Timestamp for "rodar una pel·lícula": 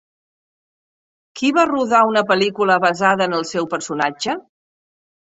1.69-2.77